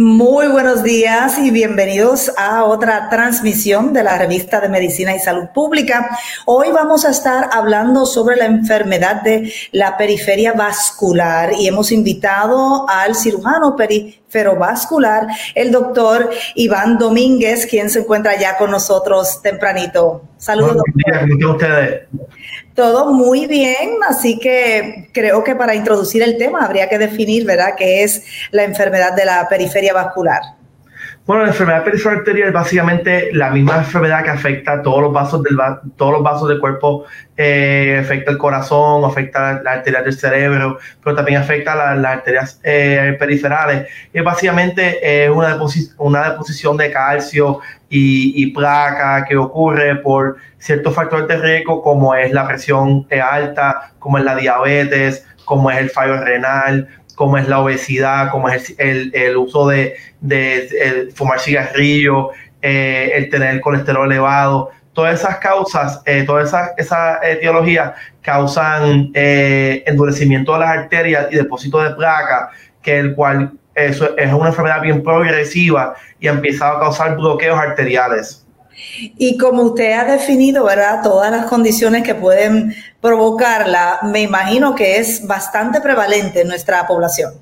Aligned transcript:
Muy 0.00 0.46
buenos 0.46 0.84
días 0.84 1.40
y 1.40 1.50
bienvenidos 1.50 2.30
a 2.38 2.62
otra 2.62 3.08
transmisión 3.08 3.92
de 3.92 4.04
la 4.04 4.16
revista 4.16 4.60
de 4.60 4.68
Medicina 4.68 5.12
y 5.16 5.18
Salud 5.18 5.48
Pública. 5.52 6.16
Hoy 6.46 6.68
vamos 6.70 7.04
a 7.04 7.10
estar 7.10 7.48
hablando 7.50 8.06
sobre 8.06 8.36
la 8.36 8.44
enfermedad 8.46 9.22
de 9.22 9.52
la 9.72 9.96
periferia 9.96 10.52
vascular 10.52 11.50
y 11.58 11.66
hemos 11.66 11.90
invitado 11.90 12.88
al 12.88 13.16
cirujano 13.16 13.74
periferovascular, 13.74 15.26
el 15.56 15.72
doctor 15.72 16.30
Iván 16.54 16.96
Domínguez, 16.96 17.66
quien 17.66 17.90
se 17.90 17.98
encuentra 17.98 18.38
ya 18.38 18.56
con 18.56 18.70
nosotros 18.70 19.42
tempranito. 19.42 20.22
Saludos. 20.36 20.76
Buenos 20.94 21.28
días, 21.28 21.50
ustedes? 21.50 22.02
Todo 22.78 23.12
muy 23.12 23.46
bien, 23.46 23.98
así 24.08 24.38
que 24.38 25.08
creo 25.12 25.42
que 25.42 25.56
para 25.56 25.74
introducir 25.74 26.22
el 26.22 26.38
tema 26.38 26.64
habría 26.64 26.88
que 26.88 26.96
definir, 26.96 27.44
¿verdad?, 27.44 27.74
qué 27.76 28.04
es 28.04 28.22
la 28.52 28.62
enfermedad 28.62 29.14
de 29.14 29.24
la 29.24 29.48
periferia 29.48 29.92
vascular. 29.92 30.57
Bueno, 31.28 31.42
la 31.42 31.50
enfermedad 31.50 31.84
periférica 31.84 32.20
arterial 32.20 32.48
es 32.48 32.54
básicamente 32.54 33.28
la 33.34 33.50
misma 33.50 33.76
enfermedad 33.76 34.24
que 34.24 34.30
afecta 34.30 34.80
todos 34.80 35.02
los 35.02 35.12
vasos 35.12 35.42
del, 35.42 35.58
todos 35.94 36.12
los 36.12 36.22
vasos 36.22 36.48
del 36.48 36.58
cuerpo, 36.58 37.04
eh, 37.36 37.98
afecta 38.00 38.30
el 38.30 38.38
corazón, 38.38 39.04
afecta 39.04 39.60
las 39.62 39.76
arterias 39.76 40.04
del 40.04 40.14
cerebro, 40.14 40.78
pero 41.04 41.14
también 41.14 41.38
afecta 41.42 41.94
las 41.94 42.02
arterias 42.02 42.58
eh, 42.64 43.14
periferales. 43.18 43.88
Es 44.10 44.24
básicamente 44.24 45.00
eh, 45.02 45.28
una, 45.28 45.48
deposición 45.50 46.78
de 46.78 46.90
calcio 46.90 47.60
y, 47.90 48.42
y, 48.42 48.46
placa 48.52 49.26
que 49.26 49.36
ocurre 49.36 49.96
por 49.96 50.38
ciertos 50.56 50.94
factores 50.94 51.28
de 51.28 51.36
riesgo 51.36 51.82
como 51.82 52.14
es 52.14 52.32
la 52.32 52.48
presión 52.48 53.06
alta, 53.22 53.92
como 53.98 54.16
es 54.16 54.24
la 54.24 54.34
diabetes, 54.34 55.26
como 55.44 55.70
es 55.70 55.76
el 55.76 55.90
fallo 55.90 56.22
renal, 56.22 56.88
como 57.18 57.36
es 57.36 57.48
la 57.48 57.58
obesidad, 57.58 58.30
como 58.30 58.48
es 58.48 58.78
el, 58.78 59.10
el 59.12 59.36
uso 59.36 59.66
de, 59.66 59.96
fumar 61.16 61.40
cigarrillo, 61.40 62.30
eh, 62.62 63.10
el 63.16 63.28
tener 63.28 63.60
colesterol 63.60 64.06
elevado. 64.06 64.70
Todas 64.92 65.18
esas 65.18 65.38
causas, 65.38 66.00
eh, 66.06 66.22
todas 66.24 66.46
esas 66.46 66.70
esa 66.76 67.18
etiologías 67.28 67.94
causan 68.22 69.10
eh, 69.14 69.82
endurecimiento 69.86 70.52
de 70.52 70.60
las 70.60 70.68
arterias 70.70 71.26
y 71.32 71.34
depósito 71.34 71.82
de 71.82 71.90
placa, 71.96 72.50
que 72.82 73.00
el 73.00 73.16
cual 73.16 73.50
eso 73.74 74.16
es 74.16 74.32
una 74.32 74.50
enfermedad 74.50 74.80
bien 74.80 75.02
progresiva 75.02 75.96
y 76.20 76.28
ha 76.28 76.30
empezado 76.30 76.76
a 76.76 76.80
causar 76.80 77.16
bloqueos 77.16 77.58
arteriales. 77.58 78.46
Y 79.16 79.36
como 79.38 79.62
usted 79.62 79.92
ha 79.92 80.04
definido, 80.04 80.64
¿verdad? 80.64 81.00
Todas 81.02 81.30
las 81.30 81.46
condiciones 81.46 82.02
que 82.02 82.14
pueden 82.14 82.74
provocarla, 83.00 84.00
me 84.02 84.22
imagino 84.22 84.74
que 84.74 84.98
es 84.98 85.26
bastante 85.26 85.80
prevalente 85.80 86.42
en 86.42 86.48
nuestra 86.48 86.86
población. 86.86 87.32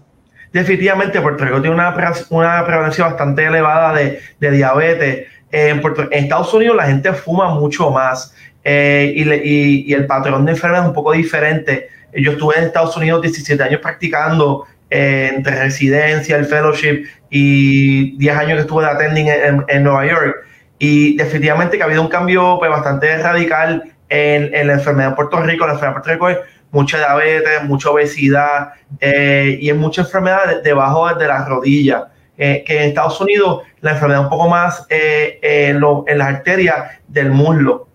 Definitivamente, 0.52 1.20
Puerto 1.20 1.44
Rico 1.44 1.60
tiene 1.60 1.74
una, 1.74 1.94
una 2.30 2.64
prevalencia 2.64 3.04
bastante 3.04 3.44
elevada 3.44 3.92
de, 3.94 4.50
diabetes. 4.50 5.26
En, 5.52 5.82
Estados 6.10 6.52
Unidos 6.54 6.76
la 6.76 6.86
gente 6.86 7.12
fuma 7.12 7.54
mucho 7.54 7.90
más 7.90 8.34
eh, 8.64 9.12
y, 9.14 9.92
el 9.92 10.06
patrón 10.06 10.44
de 10.44 10.52
enfermedad 10.52 10.84
es 10.84 10.88
un 10.88 10.94
poco 10.94 11.12
diferente. 11.12 11.88
Yo 12.14 12.32
estuve 12.32 12.56
en 12.56 12.64
Estados 12.64 12.96
Unidos 12.96 13.22
17 13.22 13.62
años 13.62 13.80
practicando 13.80 14.64
eh, 14.88 15.32
entre 15.34 15.62
residencia, 15.62 16.36
el 16.36 16.46
fellowship 16.46 17.06
y 17.28 18.16
10 18.16 18.36
años 18.36 18.54
que 18.54 18.60
estuve 18.62 18.84
de 18.84 18.90
attending 18.90 19.28
en 19.68 19.82
Nueva 19.82 20.06
York 20.06 20.46
y 20.78 21.16
definitivamente 21.16 21.76
que 21.76 21.82
ha 21.82 21.86
habido 21.86 22.02
un 22.02 22.08
cambio 22.08 22.56
pues, 22.58 22.70
bastante 22.70 23.16
radical 23.18 23.82
en, 24.08 24.54
en, 24.54 24.66
la 24.66 24.74
enfermedad 24.74 25.10
en 25.10 25.14
Puerto 25.16 25.40
Rico. 25.40 25.66
La 25.66 25.72
enfermedad 25.72 25.96
en 25.96 26.02
Puerto 26.02 26.10
Rico 26.12 26.28
es 26.28 26.38
mucha 26.70 26.98
diabetes, 26.98 27.64
mucha 27.64 27.90
obesidad 27.90 28.72
eh, 29.00 29.58
y 29.60 29.70
es 29.70 29.76
mucha 29.76 30.02
enfermedad 30.02 30.62
debajo 30.62 31.12
de 31.14 31.26
las 31.26 31.48
rodillas. 31.48 32.04
Eh, 32.38 32.64
que 32.66 32.76
en 32.76 32.88
Estados 32.90 33.18
Unidos 33.18 33.62
la 33.80 33.92
enfermedad 33.92 34.20
un 34.20 34.28
poco 34.28 34.46
más 34.46 34.84
eh, 34.90 35.38
en, 35.40 35.80
en 36.06 36.18
las 36.18 36.28
arterias 36.28 36.98
del 37.08 37.30
muslo. 37.30 37.88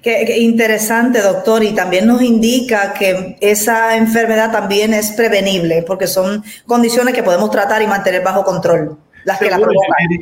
Qué, 0.00 0.38
interesante, 0.38 1.20
doctor, 1.20 1.64
y 1.64 1.74
también 1.74 2.06
nos 2.06 2.22
indica 2.22 2.92
que 2.92 3.36
esa 3.40 3.96
enfermedad 3.96 4.52
también 4.52 4.94
es 4.94 5.10
prevenible, 5.10 5.82
porque 5.82 6.06
son 6.06 6.44
condiciones 6.66 7.14
que 7.14 7.24
podemos 7.24 7.50
tratar 7.50 7.82
y 7.82 7.88
mantener 7.88 8.22
bajo 8.22 8.44
control 8.44 8.96
las 9.26 9.40
que 9.40 9.50
la 9.50 9.58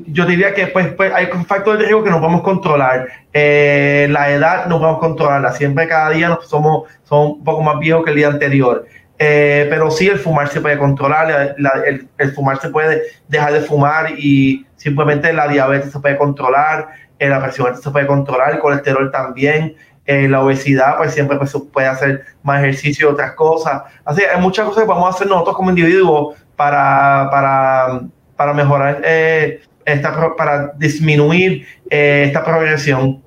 Yo, 0.06 0.24
diría 0.24 0.54
que 0.54 0.68
pues, 0.68 0.88
pues, 0.94 1.12
hay 1.12 1.26
factores 1.46 1.78
de 1.78 1.84
riesgo 1.84 2.02
que 2.02 2.10
no 2.10 2.20
podemos 2.20 2.40
controlar. 2.40 3.06
Eh, 3.34 4.08
la 4.10 4.30
edad 4.30 4.64
no 4.64 4.78
podemos 4.78 4.98
controlarla. 4.98 5.52
Siempre 5.52 5.86
cada 5.86 6.08
día 6.08 6.38
somos, 6.42 6.88
somos 7.02 7.36
un 7.36 7.44
poco 7.44 7.62
más 7.62 7.78
viejos 7.78 8.02
que 8.02 8.12
el 8.12 8.16
día 8.16 8.28
anterior. 8.28 8.86
Eh, 9.18 9.66
pero 9.68 9.90
sí, 9.90 10.08
el 10.08 10.18
fumar 10.18 10.48
se 10.48 10.62
puede 10.62 10.78
controlar, 10.78 11.54
el, 11.86 12.32
fumar 12.32 12.58
se 12.62 12.70
puede 12.70 13.02
dejar 13.28 13.52
de 13.52 13.60
fumar 13.60 14.12
y 14.16 14.66
simplemente 14.76 15.34
la 15.34 15.48
diabetes 15.48 15.92
se 15.92 16.00
puede 16.00 16.16
controlar, 16.16 16.88
eh, 17.18 17.28
la 17.28 17.42
presión 17.42 17.76
se 17.76 17.90
puede 17.90 18.06
controlar, 18.06 18.54
el 18.54 18.58
colesterol 18.58 19.10
también, 19.10 19.76
la 20.06 20.42
obesidad, 20.42 20.96
pues 20.96 21.12
siempre 21.12 21.36
pues, 21.36 21.50
se 21.50 21.60
puede 21.60 21.88
hacer 21.88 22.24
más 22.42 22.62
ejercicio 22.62 23.10
y 23.10 23.12
otras 23.12 23.32
cosas. 23.32 23.82
Así 24.02 24.22
hay 24.22 24.40
muchas 24.40 24.64
cosas 24.64 24.84
que 24.84 24.86
podemos 24.86 25.14
hacer 25.14 25.26
nosotros 25.26 25.56
como 25.56 25.68
individuos 25.68 26.36
para, 26.56 27.28
para 27.30 28.00
para 28.36 28.52
mejorar, 28.52 29.00
eh, 29.04 29.62
esta, 29.84 30.34
para 30.36 30.72
disminuir 30.76 31.66
eh, 31.90 32.24
esta 32.26 32.44
progresión. 32.44 33.22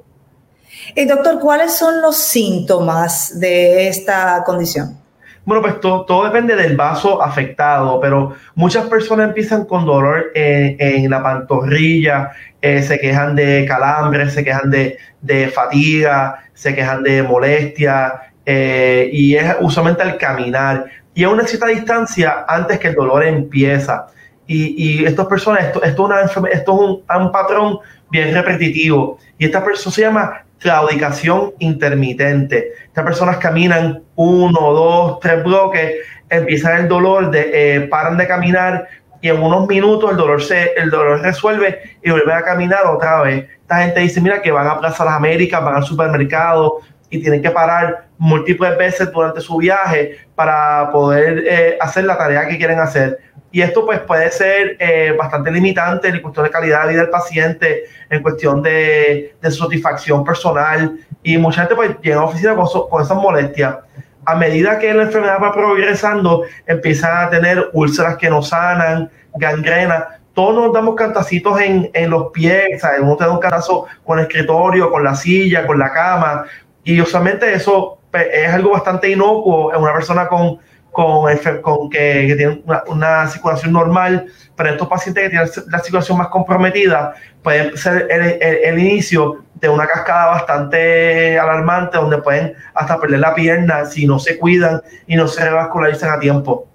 Y 0.95 1.05
doctor, 1.05 1.39
¿cuáles 1.39 1.75
son 1.75 2.01
los 2.01 2.17
síntomas 2.17 3.39
de 3.39 3.87
esta 3.87 4.43
condición? 4.45 4.97
Bueno, 5.45 5.61
pues 5.61 5.79
todo, 5.79 6.25
depende 6.25 6.55
del 6.55 6.75
vaso 6.75 7.21
afectado, 7.21 8.01
pero 8.01 8.35
muchas 8.55 8.85
personas 8.87 9.29
empiezan 9.29 9.63
con 9.65 9.85
dolor 9.85 10.31
en, 10.35 11.09
la 11.09 11.23
pantorrilla, 11.23 12.31
eh, 12.61 12.81
se 12.83 12.99
quejan 12.99 13.35
de 13.35 13.65
calambres, 13.65 14.33
se 14.33 14.43
quejan 14.43 14.69
de, 14.69 14.97
de 15.21 15.47
fatiga, 15.47 16.43
se 16.53 16.75
quejan 16.75 17.01
de 17.01 17.23
molestia, 17.23 18.33
y 18.45 19.35
es 19.35 19.55
usualmente 19.61 20.03
al 20.03 20.17
caminar. 20.17 20.85
Y 21.13 21.23
a 21.23 21.29
una 21.29 21.47
cierta 21.47 21.67
distancia 21.67 22.45
antes 22.47 22.79
que 22.79 22.89
el 22.89 22.95
dolor 22.95 23.23
empieza. 23.23 24.07
Y, 24.47 25.01
y 25.01 25.05
estas 25.05 25.27
personas, 25.27 25.65
esto, 25.65 25.83
esto, 25.83 26.03
es 26.03 26.37
una, 26.37 26.49
esto 26.49 27.03
es 27.09 27.17
un, 27.17 27.31
patrón 27.31 27.79
bien 28.09 28.33
repetitivo. 28.33 29.19
Y 29.37 29.45
esta 29.45 29.63
persona 29.63 29.93
se 29.93 30.01
llama 30.01 30.43
claudicación 30.59 31.53
intermitente. 31.59 32.71
Estas 32.85 33.03
personas 33.03 33.37
caminan 33.37 34.01
uno, 34.15 34.59
dos, 34.73 35.19
tres 35.19 35.43
bloques, 35.43 35.95
empiezan 36.29 36.81
el 36.81 36.87
dolor, 36.87 37.29
de, 37.29 37.49
eh, 37.53 37.81
paran 37.81 38.17
de 38.17 38.27
caminar 38.27 38.87
y 39.21 39.29
en 39.29 39.41
unos 39.41 39.67
minutos 39.67 40.11
el 40.11 40.17
dolor 40.17 40.41
se 40.43 40.73
el 40.77 40.89
dolor 40.89 41.21
resuelve 41.21 41.97
y 42.03 42.11
vuelven 42.11 42.37
a 42.37 42.43
caminar 42.43 42.85
otra 42.85 43.21
vez. 43.21 43.47
Esta 43.61 43.79
gente 43.79 43.99
dice, 44.01 44.21
mira, 44.21 44.41
que 44.41 44.51
van 44.51 44.67
a 44.67 44.79
Plaza 44.79 45.03
Las 45.05 45.15
Américas, 45.15 45.63
van 45.63 45.75
al 45.75 45.83
supermercado 45.83 46.79
y 47.09 47.19
tienen 47.19 47.41
que 47.41 47.51
parar 47.51 48.07
múltiples 48.17 48.77
veces 48.77 49.11
durante 49.11 49.41
su 49.41 49.57
viaje 49.57 50.17
para 50.35 50.89
poder 50.91 51.43
eh, 51.47 51.77
hacer 51.79 52.05
la 52.05 52.17
tarea 52.17 52.47
que 52.47 52.57
quieren 52.57 52.79
hacer. 52.79 53.19
Y 53.57 53.63
esto 53.63 53.87
pues 53.87 54.01
puede 54.01 54.29
ser 54.29 54.77
eh, 54.77 55.15
bastante 55.17 55.49
limitante 55.49 56.09
en 56.09 56.21
cuestión 56.21 56.45
de 56.45 56.51
calidad 56.51 56.83
de 56.83 56.89
vida 56.89 57.01
del 57.01 57.09
paciente, 57.09 57.85
en 58.07 58.21
cuestión 58.21 58.61
de, 58.61 59.35
de 59.41 59.51
satisfacción 59.51 60.23
personal. 60.23 60.99
Y 61.23 61.39
mucha 61.39 61.61
gente 61.61 61.73
pues 61.73 61.99
llega 62.03 62.17
a 62.17 62.19
la 62.19 62.25
oficina 62.27 62.55
con, 62.55 62.67
con 62.87 63.01
esas 63.01 63.17
molestias. 63.17 63.77
A 64.25 64.35
medida 64.35 64.77
que 64.77 64.93
la 64.93 65.01
enfermedad 65.01 65.39
va 65.41 65.51
progresando, 65.51 66.43
empiezan 66.67 67.17
a 67.17 67.31
tener 67.31 67.71
úlceras 67.73 68.17
que 68.17 68.29
no 68.29 68.43
sanan, 68.43 69.09
gangrena. 69.33 70.19
Todos 70.35 70.53
nos 70.53 70.71
damos 70.71 70.93
cantacitos 70.93 71.59
en, 71.59 71.89
en 71.95 72.11
los 72.11 72.29
pies, 72.31 72.79
¿sabes? 72.81 72.99
uno 73.01 73.17
te 73.17 73.23
da 73.23 73.31
un 73.31 73.39
cantazo 73.39 73.87
con 74.03 74.19
el 74.19 74.25
escritorio, 74.25 74.91
con 74.91 75.03
la 75.03 75.15
silla, 75.15 75.65
con 75.65 75.79
la 75.79 75.91
cama. 75.91 76.43
Y 76.83 77.01
usualmente 77.01 77.51
eso 77.51 77.97
pues, 78.11 78.27
es 78.31 78.53
algo 78.53 78.73
bastante 78.73 79.09
inocuo 79.09 79.73
en 79.73 79.81
una 79.81 79.93
persona 79.93 80.27
con 80.27 80.59
con, 80.91 81.29
con 81.61 81.89
que, 81.89 82.33
tienen 82.35 82.63
una, 82.87 83.27
circulación 83.27 83.73
normal, 83.73 84.27
pero 84.55 84.69
estos 84.69 84.87
pacientes 84.87 85.23
que 85.23 85.29
tienen 85.29 85.49
la 85.67 85.79
circulación 85.79 86.17
más 86.17 86.27
comprometida 86.27 87.13
puede 87.43 87.77
ser 87.77 88.07
el, 88.09 88.41
el, 88.41 88.79
inicio 88.79 89.43
de 89.55 89.69
una 89.69 89.87
cascada 89.87 90.27
bastante 90.27 91.37
alarmante 91.39 91.97
donde 91.97 92.17
pueden 92.17 92.53
hasta 92.73 92.99
perder 92.99 93.19
la 93.19 93.35
pierna 93.35 93.85
si 93.85 94.05
no 94.05 94.19
se 94.19 94.37
cuidan 94.37 94.81
y 95.05 95.15
no 95.15 95.27
se 95.27 95.43
revascularizan 95.43 96.11
a 96.11 96.19
tiempo. 96.19 96.67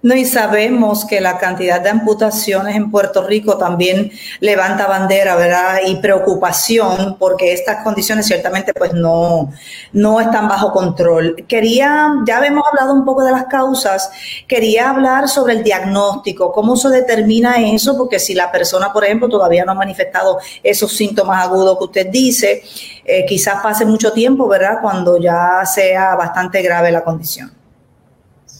No, 0.00 0.14
y 0.14 0.24
sabemos 0.24 1.04
que 1.04 1.20
la 1.20 1.38
cantidad 1.38 1.80
de 1.80 1.90
amputaciones 1.90 2.76
en 2.76 2.88
Puerto 2.88 3.26
Rico 3.26 3.58
también 3.58 4.12
levanta 4.38 4.86
bandera, 4.86 5.34
¿verdad? 5.34 5.80
Y 5.86 5.96
preocupación 5.96 7.16
porque 7.18 7.52
estas 7.52 7.82
condiciones 7.82 8.26
ciertamente 8.26 8.72
pues 8.72 8.92
no, 8.92 9.50
no 9.92 10.20
están 10.20 10.46
bajo 10.46 10.70
control. 10.70 11.44
Quería, 11.48 12.14
ya 12.24 12.38
hemos 12.46 12.64
hablado 12.68 12.94
un 12.94 13.04
poco 13.04 13.24
de 13.24 13.32
las 13.32 13.46
causas, 13.46 14.10
quería 14.46 14.90
hablar 14.90 15.28
sobre 15.28 15.54
el 15.54 15.64
diagnóstico, 15.64 16.52
cómo 16.52 16.76
se 16.76 16.90
determina 16.90 17.56
eso, 17.56 17.96
porque 17.96 18.20
si 18.20 18.34
la 18.34 18.52
persona, 18.52 18.92
por 18.92 19.04
ejemplo, 19.04 19.28
todavía 19.28 19.64
no 19.64 19.72
ha 19.72 19.74
manifestado 19.74 20.38
esos 20.62 20.96
síntomas 20.96 21.44
agudos 21.44 21.76
que 21.76 21.84
usted 21.84 22.06
dice, 22.08 22.62
eh, 23.04 23.26
quizás 23.26 23.60
pase 23.62 23.84
mucho 23.84 24.12
tiempo, 24.12 24.46
¿verdad? 24.46 24.78
Cuando 24.80 25.18
ya 25.18 25.66
sea 25.66 26.14
bastante 26.14 26.62
grave 26.62 26.92
la 26.92 27.02
condición. 27.02 27.57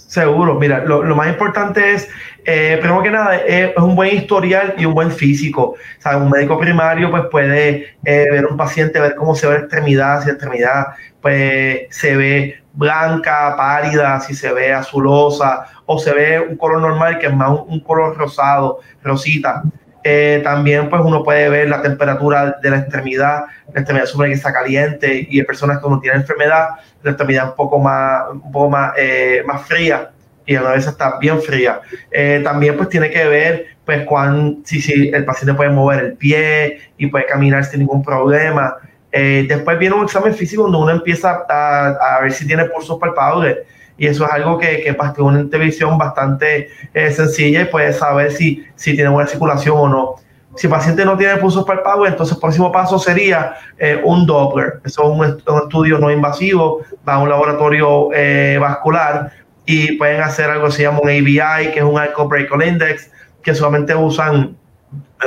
Seguro, 0.09 0.55
mira, 0.55 0.87
lo, 0.87 1.03
más 1.15 1.29
importante 1.29 1.93
es, 1.93 2.09
eh, 2.47 2.79
primero 2.81 3.03
que 3.03 3.11
nada, 3.11 3.37
es, 3.37 3.77
un 3.77 3.95
buen 3.95 4.17
historial 4.17 4.75
y 4.79 4.87
un 4.87 4.95
buen 4.95 5.13
físico. 5.13 5.75
O 5.75 6.01
sea, 6.03 6.17
un 6.17 6.31
médico 6.31 6.59
primario 6.59 7.11
pues 7.11 7.25
puede 7.31 7.99
eh, 8.07 8.27
ver 8.31 8.47
un 8.47 8.57
paciente, 8.57 8.99
ver 9.01 9.15
cómo 9.17 9.35
se 9.35 9.47
ve 9.47 9.53
la 9.53 9.61
extremidad, 9.61 10.23
si 10.23 10.31
extremidad 10.31 10.87
pues 11.21 11.89
se 11.91 12.17
ve 12.17 12.63
blanca, 12.73 13.55
pálida, 13.55 14.19
si 14.21 14.35
se 14.35 14.51
ve 14.51 14.73
azulosa 14.73 15.67
o 15.85 15.99
se 15.99 16.15
ve 16.15 16.41
un 16.41 16.57
color 16.57 16.81
normal 16.81 17.19
que 17.19 17.27
es 17.27 17.35
más 17.35 17.51
un, 17.67 17.81
color 17.81 18.17
rosado, 18.17 18.79
rosita. 19.03 19.63
Eh, 20.11 20.41
también 20.43 20.89
pues 20.89 21.03
uno 21.05 21.23
puede 21.23 21.51
ver 21.51 21.69
la 21.69 21.83
temperatura 21.83 22.59
de 22.63 22.71
la 22.71 22.79
extremidad, 22.79 23.45
la 23.75 23.81
extremidad 23.81 24.07
supone 24.07 24.31
que 24.31 24.37
está 24.37 24.55
caliente 24.55 25.27
y 25.29 25.39
hay 25.39 25.45
personas 25.45 25.83
que 25.83 25.91
no 25.91 26.01
tienen 26.01 26.23
enfermedad, 26.23 26.69
la 27.03 27.11
extremidad 27.11 27.51
un 27.51 27.55
poco 27.55 27.79
más, 27.79 28.23
un 28.33 28.51
poco 28.51 28.71
más, 28.71 28.95
eh, 28.97 29.43
más 29.47 29.67
fría 29.67 30.11
y 30.47 30.55
a 30.55 30.63
veces 30.63 30.93
está 30.93 31.19
bien 31.19 31.43
fría. 31.43 31.83
Eh, 32.11 32.41
también 32.43 32.75
pues 32.79 32.89
tiene 32.89 33.11
que 33.11 33.23
ver 33.29 33.67
pues 33.85 34.07
cuán, 34.07 34.63
si, 34.65 34.81
si 34.81 35.11
el 35.11 35.27
paciente 35.27 35.53
puede 35.53 35.69
mover 35.69 36.03
el 36.03 36.13
pie 36.15 36.81
y 36.97 37.09
puede 37.09 37.27
caminar 37.27 37.67
sin 37.67 37.81
ningún 37.81 38.03
problema. 38.03 38.77
después 39.13 39.79
viene 39.79 39.95
un 39.95 40.05
examen 40.05 40.33
físico 40.33 40.63
donde 40.63 40.79
uno 40.79 40.91
empieza 40.91 41.45
a, 41.51 42.17
a 42.17 42.23
ver 42.23 42.33
si 42.33 42.47
tiene 42.47 42.65
pulsos 42.65 42.99
palpables 42.99 43.59
y 43.99 44.07
eso 44.07 44.25
es 44.25 44.31
algo 44.31 44.59
que, 44.59 44.81
que 44.83 44.91
es 44.91 45.19
una 45.19 45.41
intervención 45.41 45.99
bastante 45.99 46.71
eh, 46.95 47.11
sencilla 47.11 47.63
y 47.63 47.65
puede 47.65 47.93
saber 47.93 48.31
si, 48.31 48.65
si 48.77 48.95
tiene 48.95 49.11
buena 49.11 49.29
circulación 49.29 49.77
o 49.77 49.89
no. 49.89 50.15
Si 50.55 50.69
el 50.69 50.73
paciente 50.73 51.05
no 51.05 51.17
tiene 51.17 51.37
pulsos 51.37 51.65
palpables, 51.67 52.13
entonces 52.13 52.37
el 52.37 52.41
próximo 52.41 52.71
paso 52.71 52.99
sería 52.99 53.57
eh, 53.77 54.01
un 54.05 54.25
Doppler. 54.25 54.81
Eso 54.85 55.03
es 55.03 55.09
un, 55.47 55.59
estudio 55.63 55.99
no 55.99 56.11
invasivo, 56.13 56.83
va 57.07 57.15
a 57.15 57.19
un 57.19 57.29
laboratorio 57.29 58.11
eh, 58.15 58.57
vascular 58.61 59.33
y 59.67 59.93
pueden 59.93 60.23
hacer 60.23 60.49
algo 60.49 60.67
que 60.67 60.73
se 60.73 60.83
llama 60.83 61.01
un 61.03 61.09
ABI, 61.09 61.73
que 61.73 61.79
es 61.79 61.85
un 61.85 61.99
Alcohol 61.99 62.29
Breakdown 62.29 62.63
Index, 62.63 63.11
que 63.43 63.55
solamente 63.55 63.95
usan, 63.97 64.57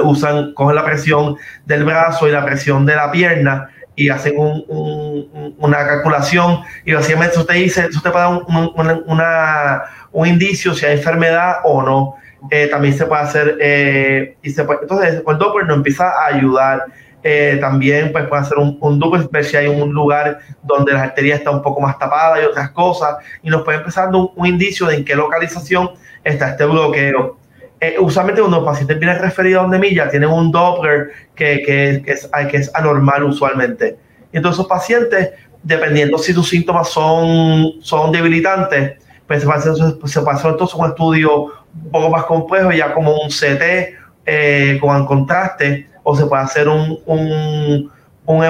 usan, 0.02 0.54
cogen 0.54 0.76
la 0.76 0.86
presión 0.86 1.36
del 1.66 1.84
brazo 1.84 2.28
y 2.28 2.32
la 2.32 2.46
presión 2.46 2.86
de 2.86 2.96
la 2.96 3.12
pierna 3.12 3.70
y 3.96 4.10
hacen 4.10 4.36
una 4.38 5.78
calculación 5.86 6.62
y 6.86 6.94
básicamente 6.94 7.36
eso 7.36 7.46
te 7.46 7.54
dice, 7.54 7.88
eso 7.90 8.02
puede 8.02 8.26
dar 8.26 9.84
un, 10.12 10.28
indicio 10.28 10.74
si 10.74 10.86
hay 10.86 10.98
enfermedad 10.98 11.58
o 11.64 11.82
no. 11.82 12.16
Eh, 12.50 12.68
también 12.68 12.98
se 12.98 13.06
puede 13.06 13.22
hacer, 13.22 13.58
eh, 13.62 14.36
y 14.42 14.50
se 14.50 14.64
puede, 14.64 14.80
entonces 14.82 15.22
el 15.26 15.38
Doppler 15.38 15.68
nos 15.68 15.78
empieza 15.78 16.10
a 16.10 16.28
ayudar. 16.28 16.86
Eh, 17.24 17.60
también 17.62 18.12
pues 18.12 18.26
puede 18.28 18.42
hacer 18.42 18.58
un, 18.58 18.80
un 18.82 18.98
Doppler, 18.98 19.30
ver 19.30 19.46
si 19.46 19.56
hay 19.56 19.68
un 19.68 19.94
lugar 19.94 20.40
donde 20.64 20.92
la 20.94 21.04
arteria 21.04 21.36
está 21.36 21.52
un 21.52 21.62
poco 21.62 21.80
más 21.80 22.00
tapada 22.00 22.42
y 22.42 22.46
otras 22.46 22.72
cosas, 22.72 23.18
y 23.44 23.50
nos 23.52 23.62
puede 23.62 23.78
empezar 23.78 24.10
un, 24.10 24.32
un 24.36 24.48
indicio 24.48 24.88
de 24.88 24.96
en 24.96 25.06
qué 25.06 25.16
localización 25.16 25.92
está 26.24 26.50
este 26.50 26.66
bloqueo 26.66 27.41
eh, 27.82 27.96
usualmente 28.00 28.42
cuando 28.42 28.58
los 28.58 28.66
pacientes 28.66 29.00
vienen 29.00 29.20
referidos 29.20 29.62
a 29.62 29.64
donde 29.64 29.80
milla, 29.80 30.08
tienen 30.08 30.30
un 30.30 30.52
Doppler 30.52 31.10
que, 31.34 31.64
que, 31.66 32.04
es, 32.06 32.30
que 32.50 32.58
es 32.58 32.70
anormal 32.76 33.24
usualmente. 33.24 33.98
Entonces 34.32 34.60
esos 34.60 34.68
pacientes, 34.68 35.32
dependiendo 35.64 36.20
si 36.20 36.32
sus 36.32 36.48
síntomas 36.48 36.90
son, 36.90 37.82
son 37.82 38.12
debilitantes, 38.12 39.04
pues 39.26 39.42
se 39.42 39.52
hacer, 39.52 39.74
se 39.74 40.20
entonces 40.20 40.76
un 40.76 40.86
estudio 40.86 41.46
un 41.46 41.92
poco 41.92 42.10
más 42.12 42.26
complejo, 42.26 42.72
ya 42.72 42.94
como 42.94 43.16
un 43.16 43.30
CT 43.30 43.96
eh, 44.28 44.78
con 44.80 45.04
contraste, 45.08 45.88
o 46.04 46.16
se 46.16 46.28
puede 46.28 46.44
hacer 46.44 46.70
un, 46.70 47.00
un, 47.08 47.92
un, 48.26 48.44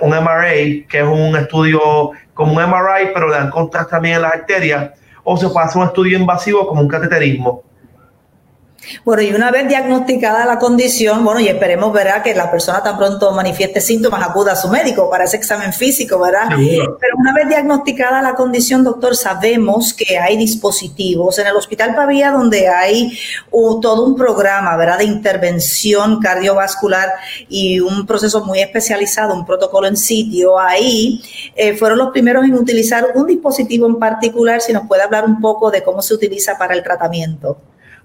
un, 0.00 0.10
MRA, 0.10 0.54
que 0.88 0.98
es 0.98 1.04
un 1.04 1.36
estudio 1.36 2.10
como 2.34 2.54
un 2.54 2.62
MRI, 2.62 3.10
pero 3.14 3.28
le 3.28 3.36
dan 3.36 3.50
contraste 3.50 3.92
también 3.92 4.16
en 4.16 4.22
las 4.22 4.34
arterias, 4.34 4.90
o 5.22 5.36
se 5.36 5.48
puede 5.48 5.66
hacer 5.66 5.80
un 5.80 5.86
estudio 5.86 6.18
invasivo 6.18 6.66
como 6.66 6.80
un 6.80 6.88
cateterismo. 6.88 7.62
Bueno, 9.04 9.22
y 9.22 9.32
una 9.32 9.50
vez 9.50 9.68
diagnosticada 9.68 10.44
la 10.44 10.58
condición, 10.58 11.24
bueno, 11.24 11.40
y 11.40 11.48
esperemos, 11.48 11.92
¿verdad?, 11.92 12.22
que 12.22 12.34
la 12.34 12.50
persona 12.50 12.82
tan 12.82 12.98
pronto 12.98 13.30
manifieste 13.32 13.80
síntomas, 13.80 14.28
acuda 14.28 14.52
a 14.52 14.56
su 14.56 14.68
médico 14.68 15.08
para 15.10 15.24
ese 15.24 15.36
examen 15.36 15.72
físico, 15.72 16.18
¿verdad? 16.18 16.48
Pero 16.56 17.16
una 17.16 17.32
vez 17.32 17.48
diagnosticada 17.48 18.22
la 18.22 18.34
condición, 18.34 18.84
doctor, 18.84 19.16
sabemos 19.16 19.94
que 19.94 20.18
hay 20.18 20.36
dispositivos 20.36 21.38
en 21.38 21.46
el 21.46 21.56
Hospital 21.56 21.94
Pavía 21.94 22.30
donde 22.30 22.68
hay 22.68 23.18
todo 23.80 24.04
un 24.04 24.16
programa, 24.16 24.76
¿verdad?, 24.76 24.98
de 24.98 25.04
intervención 25.04 26.20
cardiovascular 26.20 27.10
y 27.48 27.80
un 27.80 28.06
proceso 28.06 28.44
muy 28.44 28.60
especializado, 28.60 29.34
un 29.34 29.46
protocolo 29.46 29.86
en 29.86 29.96
sitio. 29.96 30.58
Ahí 30.58 31.22
eh, 31.54 31.76
fueron 31.76 31.98
los 31.98 32.10
primeros 32.10 32.44
en 32.44 32.54
utilizar 32.54 33.08
un 33.14 33.26
dispositivo 33.26 33.86
en 33.86 33.98
particular, 33.98 34.60
si 34.60 34.72
nos 34.72 34.86
puede 34.86 35.02
hablar 35.02 35.24
un 35.24 35.40
poco 35.40 35.70
de 35.70 35.82
cómo 35.82 36.02
se 36.02 36.14
utiliza 36.14 36.58
para 36.58 36.74
el 36.74 36.82
tratamiento. 36.82 37.58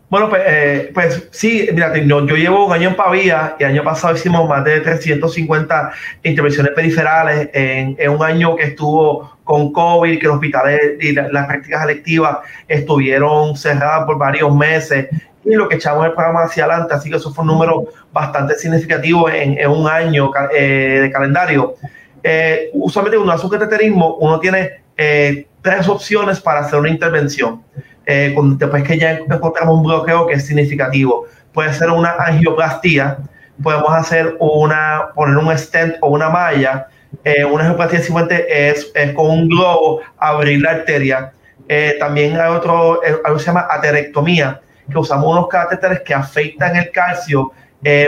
Bueno, 0.10 0.30
pues, 0.30 0.42
eh, 0.46 0.92
pues 0.94 1.28
sí, 1.32 1.68
mira, 1.74 1.94
yo, 1.98 2.22
llevo 2.22 2.66
un 2.68 2.72
año 2.72 2.90
en 2.90 2.96
Pavía 2.96 3.58
y 3.60 3.64
el 3.64 3.72
año 3.72 3.84
pasado 3.84 4.16
hicimos 4.16 4.48
más 4.48 4.64
de 4.64 4.80
350 4.80 5.92
intervenciones 6.24 6.72
periferales 6.72 7.50
en, 7.54 8.10
un 8.10 8.24
año 8.24 8.56
que 8.56 8.64
estuvo 8.64 9.38
con 9.44 9.74
COVID, 9.74 10.18
que 10.18 10.28
los 10.28 10.36
hospitales 10.36 10.80
y 11.02 11.12
las 11.12 11.46
prácticas 11.48 11.84
electivas 11.84 12.38
estuvieron 12.70 13.58
cerradas 13.58 14.06
por 14.06 14.18
varios 14.18 14.56
meses 14.56 15.10
y 15.44 15.56
lo 15.56 15.68
que 15.68 15.76
echamos 15.76 16.06
el 16.06 16.14
programa 16.14 16.44
hacia 16.44 16.64
adelante, 16.64 16.94
así 16.94 17.10
que 17.10 17.18
eso 17.18 17.34
fue 17.34 17.42
un 17.42 17.50
número 17.50 17.86
bastante 18.14 18.56
significativo 18.56 19.30
en, 19.30 19.68
un 19.68 19.90
año 19.90 20.32
eh, 20.56 21.00
de 21.02 21.12
calendario. 21.12 21.76
Eh, 22.24 22.70
usualmente 22.74 23.18
cuando 23.18 23.34
hace 23.34 23.46
un 23.46 23.52
cateterismo, 23.52 24.16
uno 24.16 24.40
tiene 24.40 24.84
tres 24.96 25.88
opciones 25.90 26.40
para 26.40 26.62
hacer 26.62 26.80
una 26.80 26.90
intervención 26.90 27.62
eh, 28.08 28.34
después 28.58 28.84
que 28.84 28.98
ya 28.98 29.12
encontramos 29.12 29.76
un 29.76 29.84
bloqueo 29.84 30.26
que 30.26 30.36
es 30.36 30.48
significativo. 30.48 31.26
Puede 31.52 31.74
ser 31.74 31.90
una 31.90 32.16
angioplastía, 32.18 33.18
podemos 33.62 33.92
hacer 33.92 34.38
una, 34.40 35.10
poner 35.14 35.38
un 35.38 35.56
stent 35.58 35.98
o 36.00 36.08
una 36.10 36.30
malla. 36.30 36.88
Eh, 37.26 37.44
una 37.44 37.64
angioplastía 37.64 38.00
simplemente 38.00 38.70
es, 38.70 38.90
es, 38.96 39.12
con 39.14 39.30
un 39.30 39.50
globo 39.50 40.00
abrir 40.18 40.62
la 40.62 40.72
arteria. 40.72 41.34
Eh, 41.68 41.98
también 42.00 42.40
hay 42.40 42.50
otro, 42.50 43.04
eh, 43.04 43.18
algo 43.26 43.38
que 43.38 43.44
se 43.44 43.48
llama 43.48 43.68
aterectomía, 43.70 44.62
que 44.90 44.98
usamos 44.98 45.30
unos 45.30 45.50
catéteres 45.50 46.00
que 46.00 46.14
afectan 46.14 46.78
el 46.78 46.90
calcio 46.92 47.52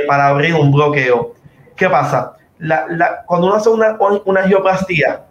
para 0.07 0.27
abrir 0.27 0.55
un 0.55 0.71
bloqueo. 0.71 1.35
¿Qué 1.75 1.89
pasa? 1.89 2.33
La, 2.57 2.85
la, 2.89 3.23
cuando 3.25 3.47
uno 3.47 3.55
hace 3.55 3.69
una, 3.69 3.97
una 4.25 4.41
angioplastía, 4.41 5.21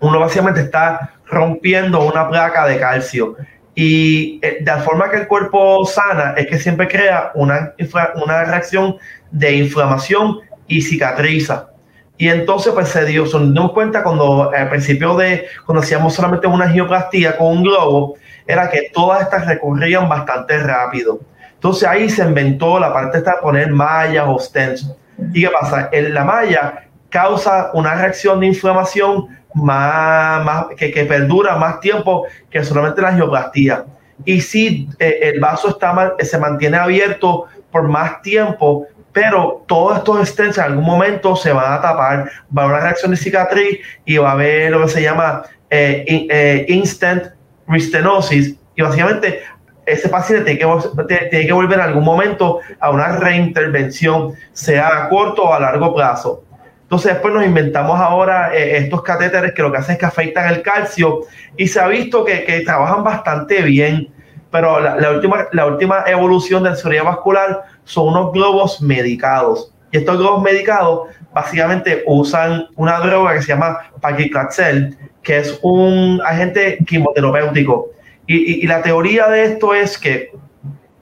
uno 0.00 0.20
básicamente 0.20 0.60
está 0.60 1.14
rompiendo 1.26 2.00
una 2.04 2.28
placa 2.28 2.66
de 2.66 2.78
calcio. 2.78 3.36
Y 3.74 4.40
eh, 4.42 4.58
de 4.60 4.70
la 4.70 4.78
forma 4.78 5.10
que 5.10 5.18
el 5.18 5.28
cuerpo 5.28 5.84
sana 5.84 6.34
es 6.36 6.46
que 6.46 6.58
siempre 6.58 6.88
crea 6.88 7.30
una, 7.34 7.74
una 8.16 8.44
reacción 8.44 8.96
de 9.30 9.52
inflamación 9.54 10.40
y 10.66 10.82
cicatriza. 10.82 11.68
Y 12.16 12.28
entonces, 12.28 12.72
pues 12.72 12.88
se 12.88 13.04
dio, 13.04 13.26
se 13.26 13.38
cuenta 13.72 14.02
cuando 14.02 14.50
al 14.50 14.68
principio 14.68 15.16
de, 15.16 15.46
cuando 15.64 15.82
hacíamos 15.82 16.14
solamente 16.14 16.48
una 16.48 16.64
angioplastía 16.64 17.36
con 17.36 17.58
un 17.58 17.62
globo, 17.62 18.16
era 18.44 18.68
que 18.68 18.90
todas 18.92 19.22
estas 19.22 19.46
recorrían 19.46 20.08
bastante 20.08 20.58
rápido. 20.58 21.20
Entonces 21.54 21.88
ahí 21.88 22.08
se 22.08 22.22
inventó 22.22 22.80
la 22.80 22.92
parte 22.92 23.20
de 23.20 23.30
poner 23.40 23.70
mallas 23.72 24.24
o 24.26 24.38
stents. 24.38 24.90
¿Y 25.32 25.42
qué 25.42 25.50
pasa? 25.50 25.88
En 25.92 26.14
la 26.14 26.24
malla 26.24 26.88
causa 27.08 27.70
una 27.74 27.94
reacción 27.94 28.40
de 28.40 28.46
inflamación 28.46 29.37
más, 29.54 30.44
más 30.44 30.66
que, 30.76 30.90
que, 30.90 31.04
perdura 31.04 31.56
más 31.56 31.80
tiempo 31.80 32.26
que 32.50 32.64
solamente 32.64 33.00
la 33.00 33.08
angioplastía. 33.08 33.84
Y 34.24 34.40
si 34.40 34.88
eh, 34.98 35.20
el 35.22 35.40
vaso 35.40 35.70
está 35.70 36.14
se 36.20 36.38
mantiene 36.38 36.76
abierto 36.76 37.46
por 37.70 37.88
más 37.88 38.22
tiempo, 38.22 38.86
pero 39.12 39.64
todos 39.66 39.98
estos 39.98 40.28
stents 40.28 40.58
en 40.58 40.64
algún 40.64 40.84
momento 40.84 41.34
se 41.36 41.52
van 41.52 41.72
a 41.72 41.80
tapar, 41.80 42.30
va 42.56 42.62
a 42.62 42.64
haber 42.64 42.76
una 42.76 42.84
reacción 42.84 43.10
de 43.10 43.16
cicatriz 43.16 43.78
y 44.04 44.16
va 44.18 44.30
a 44.30 44.32
haber 44.32 44.70
lo 44.70 44.82
que 44.82 44.88
se 44.88 45.02
llama 45.02 45.42
eh, 45.70 46.04
eh, 46.30 46.66
instant 46.68 47.24
restenosis 47.66 48.56
y 48.74 48.82
básicamente 48.82 49.42
ese 49.86 50.08
paciente 50.08 50.54
tiene 50.54 50.58
que, 50.58 51.28
tiene 51.30 51.46
que 51.46 51.52
volver 51.52 51.78
en 51.78 51.84
algún 51.84 52.04
momento 52.04 52.60
a 52.78 52.90
una 52.90 53.16
reintervención, 53.16 54.34
sea 54.52 55.04
a 55.04 55.08
corto 55.08 55.44
o 55.44 55.54
a 55.54 55.60
largo 55.60 55.94
plazo. 55.94 56.44
Entonces 56.88 57.12
después 57.12 57.34
nos 57.34 57.44
inventamos 57.44 58.00
ahora 58.00 58.56
eh, 58.56 58.78
estos 58.78 59.02
catéteres 59.02 59.52
que 59.52 59.60
lo 59.60 59.70
que 59.70 59.76
hacen 59.76 59.92
es 59.92 59.98
que 59.98 60.06
afectan 60.06 60.48
el 60.48 60.62
calcio 60.62 61.20
y 61.54 61.68
se 61.68 61.80
ha 61.80 61.86
visto 61.86 62.24
que, 62.24 62.62
trabajan 62.64 63.04
bastante 63.04 63.60
bien. 63.60 64.08
pero 64.50 64.80
la, 64.80 65.10
última, 65.10 65.48
la 65.52 65.66
última 65.66 66.04
evolución 66.06 66.62
de 66.62 66.70
la 66.70 66.76
cirugía 66.76 67.02
vascular 67.02 67.64
son 67.84 68.08
unos 68.08 68.32
globos 68.32 68.80
medicados. 68.80 69.74
Y 69.92 69.98
estos 69.98 70.16
globos 70.16 70.42
medicados 70.42 71.08
básicamente 71.34 72.04
usan 72.06 72.68
una 72.76 72.98
droga 73.00 73.34
que 73.34 73.42
se 73.42 73.48
llama 73.48 73.90
paclitaxel, 74.00 74.96
que 75.22 75.40
es 75.40 75.58
un 75.60 76.22
agente 76.24 76.78
quimioterapéutico. 76.86 77.90
Y, 78.26 78.64
y, 78.64 78.66
la 78.66 78.80
teoría 78.80 79.28
de 79.28 79.44
esto 79.44 79.74
es 79.74 79.98
que 79.98 80.32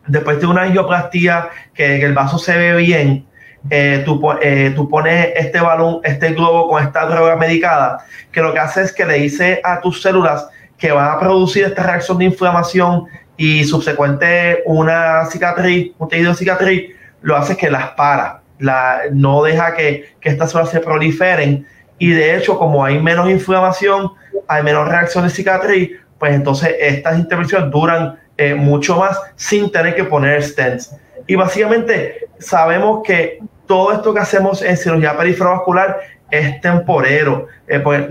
después 0.09 0.41
de 0.41 0.47
una 0.47 0.63
angioplastía, 0.63 1.49
que, 1.75 2.03
el 2.03 2.13
vaso 2.13 2.39
se 2.39 2.57
ve 2.57 2.75
bien, 2.77 3.27
eh, 3.71 4.03
tú, 4.05 4.21
eh, 4.43 4.73
tú, 4.75 4.89
pones 4.89 5.33
este 5.37 5.61
balón, 5.61 6.01
este 6.05 6.33
globo 6.33 6.69
con 6.69 6.83
esta 6.83 7.07
droga 7.07 7.37
medicada, 7.37 8.05
que 8.33 8.41
lo 8.41 8.53
que 8.53 8.59
hace 8.61 8.83
es 8.83 8.93
que 8.93 9.05
le 9.05 9.15
dice 9.15 9.61
a 9.65 9.81
tus 9.81 10.03
células 10.03 10.49
que 10.79 10.93
van 10.93 11.11
a 11.11 11.19
producir 11.19 11.65
esta 11.65 11.83
reacción 11.83 12.19
de 12.19 12.27
inflamación 12.27 13.05
y 13.37 13.65
subsecuente 13.65 14.63
una 14.67 15.27
cicatriz, 15.27 15.93
un 15.99 16.09
tejido 16.09 16.33
de 16.33 16.39
cicatriz, 16.39 16.95
lo 17.23 17.37
hace 17.37 17.57
que 17.57 17.71
las 17.71 17.91
para, 17.91 18.43
la, 18.59 19.01
no 19.13 19.43
deja 19.43 19.75
que, 19.75 20.15
que 20.21 20.29
estas 20.29 20.51
células 20.51 20.71
se 20.71 20.81
proliferen 20.81 21.67
y 21.99 22.11
de 22.11 22.37
hecho 22.37 22.59
como 22.59 22.85
hay 22.85 23.01
menos 23.01 23.29
inflamación, 23.31 24.13
hay 24.49 24.63
menos 24.63 24.89
reacción 24.89 25.25
de 25.25 25.31
cicatriz, 25.31 25.91
pues 26.19 26.35
entonces 26.35 26.75
estas 26.79 27.19
intervenciones 27.19 27.71
duran 27.71 28.19
eh, 28.37 28.55
mucho 28.55 28.97
más 28.97 29.19
sin 29.35 29.71
tener 29.71 29.95
que 29.95 30.05
poner 30.05 30.43
stents. 30.43 30.95
Y 31.27 31.35
básicamente 31.35 32.29
sabemos 32.39 33.03
que 33.05 33.39
todo 33.67 33.93
esto 33.93 34.15
que 34.15 34.21
hacemos 34.21 34.63
en 34.63 34.77
cirugía 34.77 35.17
perifrovascular 35.17 36.01
es 36.31 36.61
temporero. 36.61 37.47
Eh, 37.69 37.81
pues, 37.81 38.07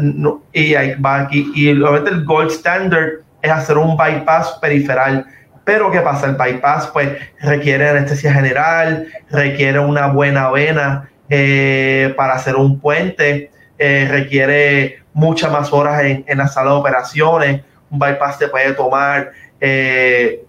y, 0.53 0.73
y 0.73 1.81
obviamente 1.81 2.11
el 2.11 2.25
gold 2.25 2.51
standard 2.51 3.21
es 3.41 3.51
hacer 3.51 3.77
un 3.77 3.97
bypass 3.97 4.57
periferal. 4.61 5.25
Pero 5.63 5.91
¿qué 5.91 6.01
pasa? 6.01 6.27
El 6.27 6.35
bypass 6.35 6.87
pues 6.87 7.09
requiere 7.41 7.89
anestesia 7.89 8.33
general, 8.33 9.07
requiere 9.31 9.79
una 9.79 10.07
buena 10.07 10.51
vena 10.51 11.09
eh, 11.29 12.13
para 12.15 12.35
hacer 12.35 12.55
un 12.55 12.79
puente, 12.79 13.49
requiere 13.77 14.99
muchas 15.13 15.51
más 15.51 15.73
horas 15.73 16.03
en, 16.03 16.37
la 16.37 16.47
sala 16.47 16.71
de 16.71 16.77
operaciones. 16.77 17.61
Un 17.89 17.97
bypass 17.97 18.37
te 18.37 18.47
puede 18.47 18.73
tomar 18.73 19.31
eh, 19.59 20.44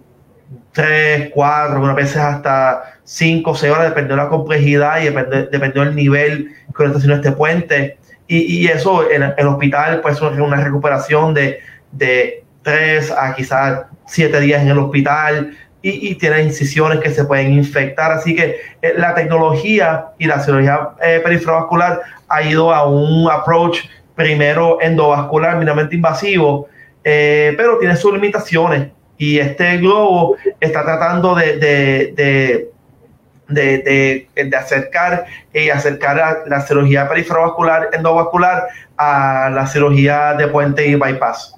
tres, 0.77 1.31
cuatro, 1.33 1.77
algunas 1.77 1.97
veces 1.97 2.19
hasta 2.19 2.99
cinco, 3.03 3.55
seis 3.55 3.73
horas, 3.73 3.89
dependiendo 3.89 4.17
de 4.17 4.23
la 4.25 4.29
complejidad 4.29 5.01
y 5.01 5.05
dependiendo, 5.07 5.85
del 5.87 5.95
nivel 5.95 6.55
que 6.77 6.85
está 6.85 6.99
haciendo 6.99 7.17
este 7.17 7.33
puente. 7.33 7.97
Y, 8.29 8.67
eso 8.67 9.11
en 9.11 9.23
el 9.23 9.47
hospital 9.47 10.03
puede 10.03 10.17
ser 10.17 10.39
una 10.43 10.63
recuperación 10.63 11.33
de, 11.33 11.61
de 11.93 12.45
tres 12.63 13.11
a 13.11 13.35
quizás 13.35 13.87
siete 14.07 14.39
días 14.39 14.61
en 14.61 14.69
el 14.69 14.79
hospital 14.79 15.57
y, 15.81 16.15
tiene 16.17 16.43
incisiones 16.43 17.01
que 17.01 17.11
se 17.11 17.25
pueden 17.25 17.55
infectar. 17.55 18.13
Así 18.13 18.37
que 18.37 18.57
eh, 18.83 18.95
la 18.99 19.15
tecnología 19.15 20.09
y 20.19 20.27
la 20.27 20.41
cirugía 20.41 20.91
eh, 21.03 21.23
perifrovascular 21.25 22.03
ha 22.29 22.43
ido 22.43 22.75
a 22.75 22.87
un 22.87 23.31
approach 23.31 23.79
primero 24.15 24.79
endovascular, 24.83 25.55
minimamente 25.55 25.95
invasivo, 25.95 26.69
eh, 27.03 27.55
pero 27.57 27.79
tiene 27.79 27.97
sus 27.97 28.13
limitaciones 28.13 28.89
y 29.19 29.39
este 29.39 29.79
globo 29.79 30.37
está 30.61 30.85
tratando 30.85 31.35
de, 31.35 31.57
de, 31.57 32.71
de, 33.49 34.29
de 34.35 34.57
acercar 34.57 35.27
y 35.53 35.71
acercar 35.71 36.45
la 36.47 36.61
cirugía 36.63 37.09
perifrovascular 37.09 37.91
endovascular 37.93 38.69
a 38.97 39.51
la 39.51 39.67
cirugía 39.67 40.35
de 40.35 40.49
puente 40.49 40.87
y 40.87 40.95
bypass. 40.95 41.55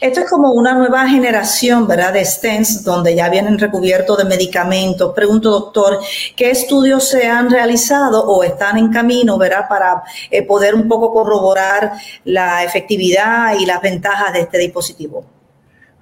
Esto 0.00 0.20
es 0.20 0.28
como 0.28 0.52
una 0.52 0.74
nueva 0.74 1.08
generación, 1.08 1.86
¿verdad? 1.86 2.12
De 2.12 2.24
stents 2.24 2.82
donde 2.82 3.14
ya 3.14 3.28
vienen 3.28 3.56
recubiertos 3.56 4.18
de 4.18 4.24
medicamentos. 4.24 5.12
Pregunto, 5.14 5.50
doctor, 5.50 6.00
¿qué 6.34 6.50
estudios 6.50 7.08
se 7.08 7.28
han 7.28 7.48
realizado 7.48 8.24
o 8.24 8.42
están 8.42 8.78
en 8.78 8.92
camino, 8.92 9.38
¿verdad? 9.38 9.68
Para 9.68 10.02
eh, 10.28 10.42
poder 10.42 10.74
un 10.74 10.88
poco 10.88 11.12
corroborar 11.12 11.92
la 12.24 12.64
efectividad 12.64 13.54
y 13.60 13.64
las 13.64 13.80
ventajas 13.80 14.32
de 14.32 14.40
este 14.40 14.58
dispositivo. 14.58 15.24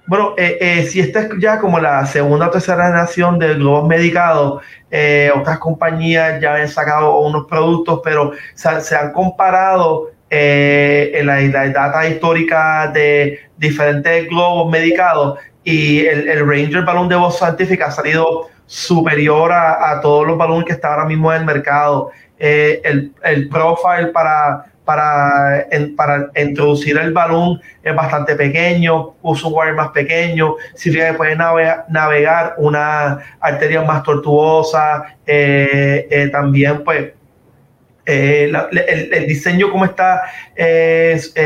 Bueno, 0.09 0.33
eh, 0.37 0.57
eh, 0.59 0.87
si 0.87 1.01
esta 1.01 1.19
es 1.19 1.29
ya 1.39 1.59
como 1.59 1.79
la 1.79 2.03
segunda 2.07 2.47
o 2.47 2.49
tercera 2.49 2.87
generación 2.87 3.37
del 3.37 3.59
globos 3.59 3.87
medicados, 3.87 4.63
eh, 4.89 5.31
otras 5.35 5.59
compañías 5.59 6.41
ya 6.41 6.55
han 6.55 6.67
sacado 6.67 7.19
unos 7.19 7.45
productos, 7.45 8.01
pero 8.03 8.31
se, 8.55 8.95
han 8.95 9.13
comparado 9.13 10.09
en 10.31 11.27
la, 11.27 11.69
data 11.69 12.07
histórica 12.07 12.87
de 12.87 13.39
diferentes 13.55 14.27
globos 14.29 14.71
medicados 14.71 15.37
y 15.63 16.03
el, 16.07 16.39
Ranger 16.39 16.83
balón 16.83 17.07
de 17.07 17.15
voz 17.15 17.37
científica 17.37 17.85
ha 17.85 17.91
salido 17.91 18.47
superior 18.65 19.51
a, 19.53 19.99
todos 20.01 20.25
los 20.25 20.39
balones 20.39 20.65
que 20.65 20.73
están 20.73 20.93
ahora 20.93 21.05
mismo 21.05 21.31
en 21.31 21.41
el 21.41 21.45
mercado. 21.45 22.09
el, 22.39 23.13
el 23.21 23.47
profile 23.47 24.07
para 24.07 24.65
para, 24.89 25.67
para 25.95 26.31
introducir 26.35 26.97
el 26.97 27.13
balón 27.13 27.61
es 27.83 27.93
bastante 27.93 28.33
pequeño, 28.35 29.13
usa 29.21 29.47
un 29.47 29.53
wire 29.55 29.73
más 29.73 29.89
pequeño, 29.89 30.55
significa 30.73 31.11
que 31.11 31.17
puede 31.17 31.35
navegar, 31.35 32.55
una 32.57 33.19
arteria 33.39 33.83
más 33.83 34.01
tortuosa, 34.01 35.15
eh, 35.27 36.07
eh, 36.09 36.29
también 36.29 36.83
pues 36.83 37.11
eh, 38.03 38.51
el, 39.11 39.27
diseño 39.27 39.69
como 39.69 39.85
está, 39.85 40.23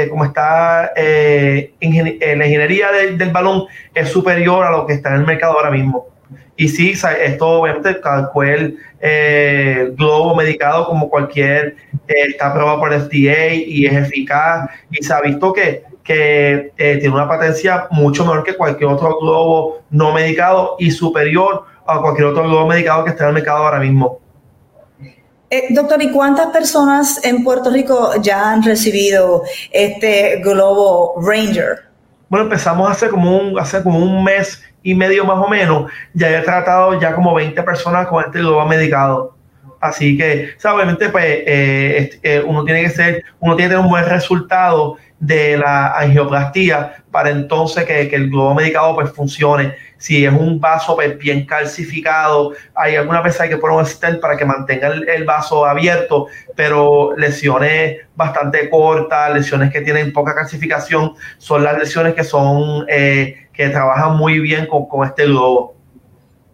como 0.09 0.23
está 0.23 0.93
en 0.95 2.39
la 2.39 2.47
ingeniería 2.47 2.93
del 2.93 3.29
balón 3.31 3.65
es 3.93 4.07
superior 4.07 4.63
a 4.63 4.71
lo 4.71 4.87
que 4.87 4.93
está 4.93 5.09
en 5.09 5.15
el 5.15 5.25
mercado 5.25 5.57
ahora 5.57 5.69
mismo. 5.69 6.12
Y 6.55 6.67
sí, 6.67 6.91
esto 6.91 7.47
obviamente 7.47 7.99
cual 8.31 8.75
eh, 9.01 9.91
globo 9.97 10.35
medicado 10.35 10.85
como 10.85 11.09
cualquier 11.09 11.75
eh, 12.07 12.13
está 12.29 12.47
aprobado 12.47 12.79
por 12.79 12.93
el 12.93 13.01
FDA 13.01 13.53
y 13.53 13.85
es 13.85 13.93
eficaz 13.93 14.69
y 14.91 15.03
se 15.03 15.13
ha 15.13 15.21
visto 15.21 15.51
que, 15.51 15.83
que 16.03 16.71
eh, 16.77 16.97
tiene 16.97 17.09
una 17.09 17.27
patencia 17.27 17.87
mucho 17.89 18.23
mejor 18.23 18.43
que 18.43 18.55
cualquier 18.55 18.91
otro 18.91 19.17
globo 19.19 19.83
no 19.89 20.13
medicado 20.13 20.75
y 20.77 20.91
superior 20.91 21.63
a 21.85 21.99
cualquier 21.99 22.27
otro 22.27 22.43
globo 22.43 22.67
medicado 22.67 23.03
que 23.03 23.09
esté 23.09 23.23
en 23.23 23.29
el 23.29 23.35
mercado 23.35 23.65
ahora 23.65 23.79
mismo. 23.79 24.19
doctor, 25.71 26.01
¿y 26.01 26.11
cuántas 26.11 26.47
personas 26.47 27.25
en 27.25 27.43
Puerto 27.43 27.71
Rico 27.71 28.13
ya 28.21 28.51
han 28.51 28.63
recibido 28.63 29.43
este 29.71 30.39
globo 30.43 31.15
Ranger? 31.19 31.92
Bueno, 32.33 32.45
empezamos 32.45 32.89
hace 32.89 33.09
como 33.09 33.37
un, 33.37 33.59
hace 33.59 33.83
como 33.83 33.99
un 33.99 34.23
mes 34.23 34.63
y 34.81 34.95
medio 34.95 35.23
más 35.23 35.37
o 35.37 35.47
menos, 35.47 35.91
ya 36.15 36.35
he 36.35 36.41
tratado 36.41 36.99
ya 36.99 37.13
como 37.13 37.31
20 37.35 37.61
personas 37.61 38.07
con 38.07 38.23
este 38.25 38.39
globo 38.39 38.65
medicado. 38.65 39.35
Así 39.83 40.17
que, 40.17 40.55
obviamente, 40.63 41.09
pues 41.09 41.25
eh, 41.25 42.17
eh, 42.23 42.41
uno 42.45 42.63
tiene 42.63 42.83
que 42.83 42.89
ser, 42.89 43.25
uno 43.41 43.53
tiene 43.57 43.67
que 43.67 43.75
tener 43.75 43.85
un 43.85 43.91
buen 43.91 44.05
resultado 44.05 44.95
de 45.19 45.57
la 45.57 45.99
angioplastía 45.99 47.03
para 47.11 47.31
entonces 47.31 47.83
que, 47.83 48.03
el 48.03 48.29
globo 48.29 48.53
medicado 48.53 48.95
pues 48.95 49.11
funcione. 49.11 49.75
Si 49.97 50.25
es 50.25 50.31
un 50.31 50.61
vaso 50.61 50.95
pues, 50.95 51.17
bien 51.17 51.45
calcificado, 51.45 52.53
hay 52.73 52.95
alguna 52.95 53.19
veces 53.19 53.41
hay 53.41 53.49
que 53.49 53.57
poner 53.57 53.77
un 53.77 53.85
stent 53.85 54.21
para 54.21 54.37
que 54.37 54.45
mantenga 54.45 54.87
el, 54.87 55.25
vaso 55.25 55.65
abierto, 55.65 56.27
pero 56.55 57.13
lesiones 57.17 57.97
bastante 58.15 58.69
cortas, 58.69 59.33
lesiones 59.33 59.69
que 59.69 59.81
tienen 59.81 60.13
poca 60.13 60.33
calcificación, 60.33 61.13
son 61.39 61.65
las 61.65 61.77
lesiones 61.77 62.13
que 62.13 62.23
son 62.23 62.85
eh, 62.87 63.49
que 63.51 63.67
trabajan 63.67 64.15
muy 64.15 64.39
bien 64.39 64.65
con, 64.65 64.87
con 64.87 65.05
este 65.05 65.25
globo. 65.25 65.73